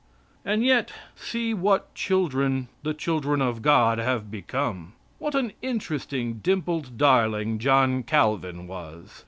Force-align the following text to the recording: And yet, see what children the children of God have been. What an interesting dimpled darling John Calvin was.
And 0.43 0.65
yet, 0.65 0.91
see 1.15 1.53
what 1.53 1.93
children 1.93 2.69
the 2.81 2.95
children 2.95 3.39
of 3.39 3.61
God 3.61 3.99
have 3.99 4.31
been. 4.31 4.93
What 5.19 5.35
an 5.35 5.53
interesting 5.61 6.39
dimpled 6.39 6.97
darling 6.97 7.59
John 7.59 8.01
Calvin 8.01 8.65
was. 8.65 9.19